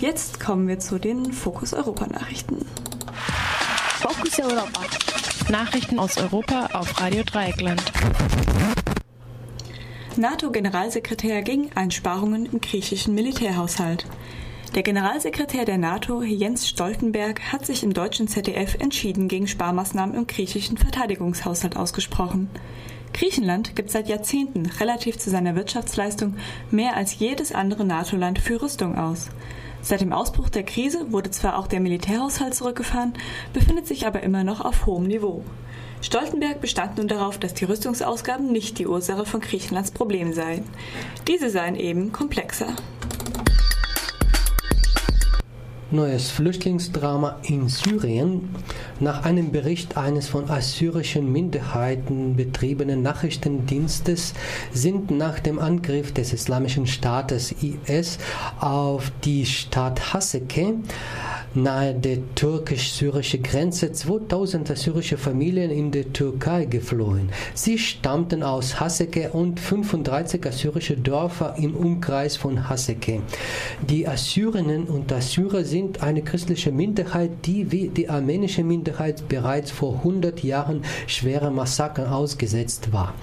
Jetzt 0.00 0.38
kommen 0.38 0.68
wir 0.68 0.78
zu 0.78 1.00
den 1.00 1.32
Fokus 1.32 1.74
Europa 1.74 2.06
Nachrichten. 2.06 2.64
Fokus 3.98 4.38
Europa. 4.38 4.80
Nachrichten 5.50 5.98
aus 5.98 6.18
Europa 6.18 6.68
auf 6.72 7.00
Radio 7.00 7.24
Dreieckland. 7.24 7.82
NATO-Generalsekretär 10.16 11.42
gegen 11.42 11.72
Einsparungen 11.74 12.46
im 12.46 12.60
griechischen 12.60 13.12
Militärhaushalt. 13.16 14.06
Der 14.76 14.84
Generalsekretär 14.84 15.64
der 15.64 15.78
NATO, 15.78 16.22
Jens 16.22 16.68
Stoltenberg, 16.68 17.40
hat 17.52 17.66
sich 17.66 17.82
im 17.82 17.92
deutschen 17.92 18.28
ZDF 18.28 18.76
entschieden 18.76 19.26
gegen 19.26 19.48
Sparmaßnahmen 19.48 20.14
im 20.14 20.28
griechischen 20.28 20.76
Verteidigungshaushalt 20.76 21.76
ausgesprochen. 21.76 22.48
Griechenland 23.12 23.74
gibt 23.74 23.90
seit 23.90 24.08
Jahrzehnten 24.08 24.66
relativ 24.66 25.18
zu 25.18 25.28
seiner 25.30 25.56
Wirtschaftsleistung 25.56 26.36
mehr 26.70 26.96
als 26.96 27.18
jedes 27.18 27.50
andere 27.50 27.84
NATO-Land 27.84 28.38
für 28.38 28.62
Rüstung 28.62 28.96
aus. 28.96 29.30
Seit 29.80 30.00
dem 30.00 30.12
Ausbruch 30.12 30.48
der 30.48 30.64
Krise 30.64 31.12
wurde 31.12 31.30
zwar 31.30 31.58
auch 31.58 31.66
der 31.66 31.80
Militärhaushalt 31.80 32.54
zurückgefahren, 32.54 33.14
befindet 33.52 33.86
sich 33.86 34.06
aber 34.06 34.22
immer 34.22 34.44
noch 34.44 34.60
auf 34.60 34.86
hohem 34.86 35.06
Niveau. 35.06 35.44
Stoltenberg 36.00 36.60
bestand 36.60 36.98
nun 36.98 37.08
darauf, 37.08 37.38
dass 37.38 37.54
die 37.54 37.64
Rüstungsausgaben 37.64 38.52
nicht 38.52 38.78
die 38.78 38.86
Ursache 38.86 39.24
von 39.24 39.40
Griechenlands 39.40 39.90
Problemen 39.90 40.32
seien. 40.32 40.64
Diese 41.26 41.50
seien 41.50 41.74
eben 41.76 42.12
komplexer. 42.12 42.74
Neues 45.90 46.30
Flüchtlingsdrama 46.30 47.38
in 47.44 47.68
Syrien. 47.68 48.54
Nach 49.00 49.24
einem 49.24 49.52
Bericht 49.52 49.96
eines 49.96 50.26
von 50.26 50.50
assyrischen 50.50 51.30
Minderheiten 51.30 52.34
betriebenen 52.34 53.00
Nachrichtendienstes 53.00 54.34
sind 54.72 55.12
nach 55.12 55.38
dem 55.38 55.60
Angriff 55.60 56.12
des 56.12 56.32
Islamischen 56.32 56.88
Staates 56.88 57.54
IS 57.62 58.18
auf 58.58 59.12
die 59.24 59.46
Stadt 59.46 60.12
Haseke 60.12 60.74
nahe 61.54 61.94
der 61.94 62.18
türkisch-syrischen 62.34 63.42
Grenze 63.42 63.92
2000 63.92 64.70
assyrische 64.70 65.16
Familien 65.16 65.70
in 65.70 65.90
die 65.90 66.04
Türkei 66.04 66.66
geflohen. 66.66 67.30
Sie 67.54 67.78
stammten 67.78 68.42
aus 68.42 68.78
Haseke 68.80 69.30
und 69.30 69.58
35 69.58 70.44
assyrische 70.44 70.96
Dörfer 70.96 71.54
im 71.56 71.74
Umkreis 71.74 72.36
von 72.36 72.68
Haseke. 72.68 73.22
Die 73.88 74.06
Assyrinnen 74.06 74.84
und 74.84 75.10
Assyrer 75.10 75.64
sind 75.64 76.02
eine 76.02 76.22
christliche 76.22 76.70
Minderheit, 76.70 77.30
die 77.46 77.72
wie 77.72 77.88
die 77.88 78.10
armenische 78.10 78.62
Minderheit 78.62 78.87
bereits 79.28 79.70
vor 79.70 79.94
100 79.98 80.42
Jahren 80.42 80.82
schwere 81.06 81.50
Massakern 81.50 82.06
ausgesetzt 82.06 82.92
war. 82.92 83.14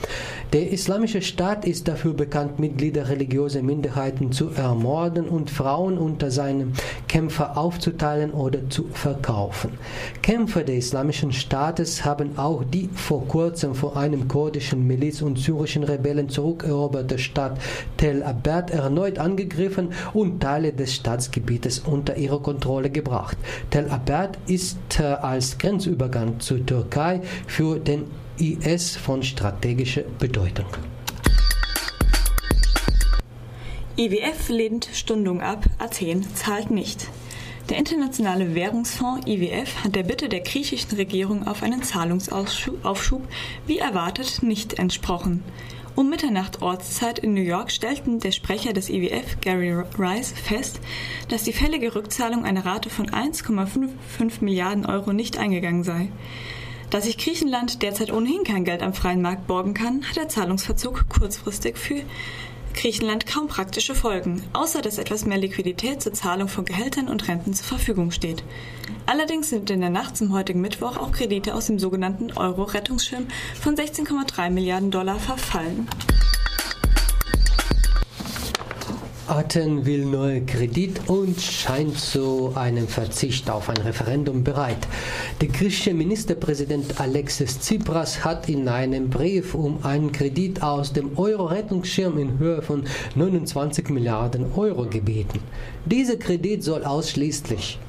Der 0.54 0.72
Islamische 0.72 1.22
Staat 1.22 1.66
ist 1.66 1.88
dafür 1.88 2.14
bekannt, 2.14 2.60
Mitglieder 2.60 3.10
religiöser 3.10 3.62
Minderheiten 3.62 4.32
zu 4.32 4.52
ermorden 4.52 5.28
und 5.28 5.50
Frauen 5.50 5.98
unter 5.98 6.32
seinen 6.32 6.74
Kämpfer 7.08 7.58
aufzuteilen 7.58 8.32
oder 8.32 8.70
zu 8.70 8.86
verkaufen. 8.94 9.72
Kämpfer 10.22 10.64
des 10.64 10.86
Islamischen 10.86 11.34
Staates 11.34 12.06
haben 12.06 12.38
auch 12.38 12.64
die 12.64 12.90
vor 12.94 13.28
kurzem 13.28 13.76
vor 13.76 13.98
einem 13.98 14.28
kurdischen 14.28 14.86
Miliz 14.88 15.22
und 15.22 15.38
syrischen 15.38 15.84
Rebellen 15.84 16.30
zurückeroberte 16.30 17.18
Stadt 17.18 17.60
Tel 17.98 18.24
Abad 18.24 18.72
erneut 18.72 19.20
angegriffen 19.20 19.90
und 20.14 20.42
Teile 20.42 20.74
des 20.74 20.94
Staatsgebietes 20.94 21.80
unter 21.80 22.16
ihre 22.18 22.40
Kontrolle 22.40 22.90
gebracht. 22.90 23.38
Tel 23.70 23.90
Abad 23.90 24.38
ist 24.48 24.78
äh, 25.00 25.04
Grenzübergang 25.60 26.40
zur 26.40 26.66
Türkei 26.66 27.22
für 27.48 27.80
den 27.80 28.06
IS 28.38 28.96
von 28.96 29.24
strategischer 29.24 30.04
Bedeutung. 30.20 30.68
IWF 33.98 34.50
lehnt 34.50 34.90
Stundung 34.92 35.42
ab, 35.42 35.66
Athen 35.80 36.26
zahlt 36.36 36.70
nicht. 36.70 37.08
Der 37.70 37.78
Internationale 37.78 38.54
Währungsfonds 38.54 39.26
IWF 39.26 39.84
hat 39.84 39.96
der 39.96 40.04
Bitte 40.04 40.30
der 40.30 40.42
griechischen 40.42 40.96
Regierung 40.98 41.48
auf 41.48 41.64
einen 41.64 41.82
Zahlungsaufschub 41.82 43.22
wie 43.66 43.80
erwartet 43.80 44.44
nicht 44.44 44.78
entsprochen. 44.78 45.44
Um 45.96 46.10
Mitternacht 46.10 46.62
Ortszeit 46.62 47.20
in 47.20 47.34
New 47.34 47.42
York 47.42 47.72
stellten 47.72 48.20
der 48.20 48.34
Sprecher 48.34 48.74
des 48.74 48.90
IWF, 48.90 49.40
Gary 49.40 49.72
Rice, 49.98 50.34
fest, 50.34 50.82
dass 51.30 51.44
die 51.44 51.54
fällige 51.54 51.96
Rückzahlung 51.96 52.44
einer 52.44 52.66
Rate 52.66 52.90
von 52.90 53.10
1,55 53.10 54.42
Milliarden 54.44 54.86
Euro 54.86 55.14
nicht 55.14 55.38
eingegangen 55.38 55.86
sei. 55.86 56.10
Da 56.90 57.00
sich 57.00 57.18
Griechenland 57.18 57.82
derzeit 57.82 58.12
ohnehin 58.12 58.44
kein 58.44 58.66
Geld 58.66 58.84
am 58.84 58.94
freien 58.94 59.22
Markt 59.22 59.48
borgen 59.48 59.74
kann, 59.74 60.04
hat 60.04 60.18
der 60.18 60.28
Zahlungsverzug 60.28 61.08
kurzfristig 61.08 61.78
für 61.78 62.02
Griechenland 62.76 63.26
kaum 63.26 63.48
praktische 63.48 63.96
Folgen, 63.96 64.44
außer 64.54 64.82
dass 64.82 64.98
etwas 64.98 65.26
mehr 65.26 65.38
Liquidität 65.38 66.02
zur 66.02 66.14
Zahlung 66.14 66.48
von 66.48 66.66
Gehältern 66.66 67.08
und 67.08 67.28
Renten 67.28 67.54
zur 67.54 67.66
Verfügung 67.66 68.12
steht. 68.12 68.44
Allerdings 69.06 69.50
sind 69.50 69.70
in 69.70 69.82
der 69.82 69.90
Nacht 69.90 70.18
zum 70.18 70.34
heutigen 70.34 70.62
Mittwoch 70.62 70.98
auch 70.98 71.12
Kredite 71.12 71.56
aus 71.56 71.68
dem 71.68 71.80
sogenannten 71.80 72.32
Euro-Rettungsschirm 72.34 73.28
von 73.60 73.76
16,3 73.76 74.50
Milliarden 74.50 74.92
Dollar 74.92 75.20
verfallen. 75.20 75.88
Athen 79.28 79.88
will 79.88 80.06
neue 80.06 80.42
Kredit 80.42 81.10
und 81.10 81.42
scheint 81.42 81.98
zu 81.98 82.52
einem 82.54 82.88
Verzicht 82.88 83.50
auf 83.50 83.70
ein 83.70 83.78
Referendum 83.78 84.44
bereit. 84.44 84.78
Der 85.42 85.48
griechische 85.48 85.96
Ministerpräsident 85.96 87.00
Alexis 87.02 87.60
Tsipras 87.60 88.24
hat 88.24 88.48
in 88.50 88.68
einem 88.68 89.10
Brief 89.10 89.56
um 89.56 89.84
einen 89.84 90.12
Kredit 90.12 90.62
aus 90.62 90.94
dem 90.94 91.18
Euro-Rettungsschirm 91.18 92.20
in 92.20 92.38
Höhe 92.38 92.62
von 92.62 92.84
29 93.16 93.90
Milliarden 93.90 94.54
Euro 94.56 94.86
gebeten. 94.86 95.40
Dieser 95.86 96.18
Kredit 96.18 96.64
soll 96.64 96.84
ausschließlich 96.84 97.80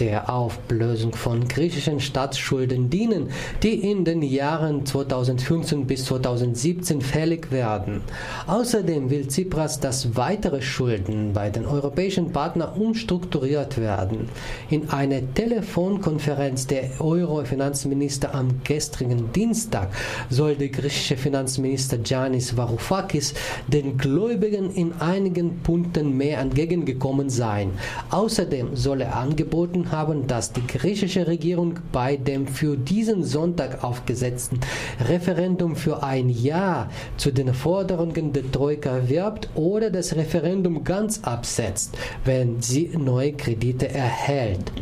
der 0.00 0.30
Auflösung 0.30 1.14
von 1.14 1.46
griechischen 1.46 2.00
Staatsschulden 2.00 2.90
dienen, 2.90 3.30
die 3.62 3.90
in 3.90 4.04
den 4.04 4.22
Jahren 4.22 4.84
2015 4.84 5.86
bis 5.86 6.06
2017 6.06 7.00
fällig 7.00 7.50
werden. 7.50 8.02
Außerdem 8.46 9.10
will 9.10 9.26
Tsipras, 9.28 9.80
dass 9.80 10.16
weitere 10.16 10.62
Schulden 10.62 11.32
bei 11.32 11.50
den 11.50 11.66
europäischen 11.66 12.32
Partnern 12.32 12.74
umstrukturiert 12.78 13.78
werden. 13.78 14.28
In 14.70 14.90
einer 14.90 15.20
Telefonkonferenz 15.34 16.66
der 16.66 17.00
Euro-Finanzminister 17.00 18.34
am 18.34 18.48
gestrigen 18.64 19.32
Dienstag 19.32 19.88
soll 20.30 20.54
der 20.56 20.68
griechische 20.68 21.16
Finanzminister 21.16 21.98
Giannis 21.98 22.56
Varoufakis 22.56 23.34
den 23.66 23.98
Gläubigen 23.98 24.70
in 24.70 24.92
einigen 25.00 25.60
Punkten 25.62 26.16
mehr 26.16 26.38
entgegengekommen 26.38 27.30
sein. 27.30 27.72
Außerdem 28.10 28.76
soll 28.76 29.02
er 29.02 29.16
angeboten 29.16 29.83
haben, 29.90 30.26
dass 30.26 30.52
die 30.52 30.66
griechische 30.66 31.26
Regierung 31.26 31.80
bei 31.92 32.16
dem 32.16 32.46
für 32.46 32.76
diesen 32.76 33.24
Sonntag 33.24 33.82
aufgesetzten 33.84 34.60
Referendum 35.08 35.76
für 35.76 36.02
ein 36.02 36.28
Ja 36.28 36.88
zu 37.16 37.32
den 37.32 37.54
Forderungen 37.54 38.32
der 38.32 38.50
Troika 38.50 39.08
wirbt 39.08 39.48
oder 39.54 39.90
das 39.90 40.16
Referendum 40.16 40.84
ganz 40.84 41.20
absetzt, 41.22 41.96
wenn 42.24 42.60
sie 42.60 42.90
neue 42.96 43.32
Kredite 43.32 43.88
erhält. 43.88 44.72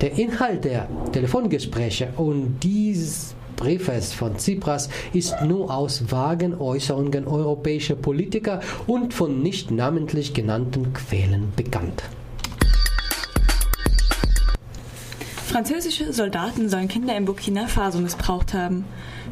Der 0.00 0.18
Inhalt 0.18 0.64
der 0.64 0.88
Telefongespräche 1.12 2.08
und 2.16 2.60
dieses 2.62 3.34
Briefes 3.58 4.12
von 4.12 4.36
Tsipras 4.36 4.88
ist 5.12 5.42
nur 5.42 5.74
aus 5.74 6.12
vagen 6.12 6.54
Äußerungen 6.54 7.26
europäischer 7.26 7.96
Politiker 7.96 8.60
und 8.86 9.12
von 9.12 9.42
nicht 9.42 9.72
namentlich 9.72 10.32
genannten 10.32 10.92
Quellen 10.92 11.52
bekannt. 11.56 12.04
Französische 15.58 16.12
Soldaten 16.12 16.68
sollen 16.68 16.86
Kinder 16.86 17.16
in 17.16 17.24
Burkina 17.24 17.66
Faso 17.66 17.98
missbraucht 17.98 18.54
haben. 18.54 18.84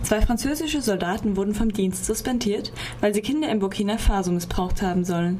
Zwei 0.02 0.20
französische 0.20 0.82
Soldaten 0.82 1.36
wurden 1.36 1.54
vom 1.54 1.72
Dienst 1.72 2.04
suspendiert, 2.04 2.72
weil 3.00 3.14
sie 3.14 3.22
Kinder 3.22 3.48
in 3.48 3.60
Burkina 3.60 3.96
Faso 3.96 4.32
missbraucht 4.32 4.82
haben 4.82 5.04
sollen. 5.04 5.38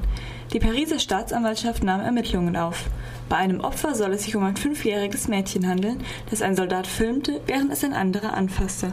Die 0.53 0.61
Pariser 0.61 1.01
Staatsanwaltschaft 1.01 1.83
nahm 1.83 2.03
Ermittlungen 2.03 2.57
auf. 2.57 2.85
Bei 3.29 3.35
einem 3.35 3.63
Opfer 3.63 3.97
soll 3.97 4.13
es 4.13 4.23
sich 4.23 4.37
um 4.37 4.45
ein 4.45 4.57
fünfjähriges 4.57 5.27
Mädchen 5.27 5.67
handeln, 5.67 6.05
das 6.31 6.41
ein 6.41 6.55
Soldat 6.55 6.87
filmte, 6.87 7.41
während 7.47 7.73
es 7.73 7.83
ein 7.83 7.93
anderer 7.93 8.35
anfasste. 8.35 8.93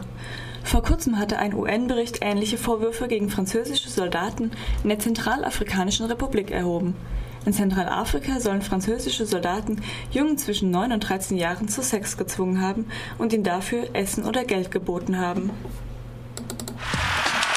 Vor 0.64 0.82
kurzem 0.82 1.16
hatte 1.16 1.38
ein 1.38 1.54
UN-Bericht 1.54 2.18
ähnliche 2.22 2.58
Vorwürfe 2.58 3.06
gegen 3.06 3.30
französische 3.30 3.88
Soldaten 3.88 4.50
in 4.82 4.88
der 4.88 4.98
Zentralafrikanischen 4.98 6.06
Republik 6.06 6.50
erhoben. 6.50 6.96
In 7.46 7.52
Zentralafrika 7.52 8.40
sollen 8.40 8.62
französische 8.62 9.26
Soldaten 9.26 9.82
Jungen 10.10 10.38
zwischen 10.38 10.70
9 10.70 10.92
und 10.92 11.00
13 11.00 11.36
Jahren 11.36 11.68
zu 11.68 11.82
Sex 11.82 12.16
gezwungen 12.16 12.62
haben 12.62 12.86
und 13.18 13.32
ihnen 13.32 13.44
dafür 13.44 13.88
Essen 13.92 14.24
oder 14.24 14.44
Geld 14.44 14.70
geboten 14.70 15.18
haben. 15.18 15.50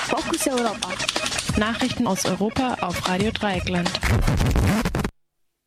Fokus 0.07 0.48
Europa. 0.48 0.89
Nachrichten 1.57 2.07
aus 2.07 2.25
Europa 2.25 2.78
auf 2.81 3.07
Radio 3.07 3.31
Dreieckland. 3.31 3.89